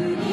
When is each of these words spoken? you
you 0.00 0.29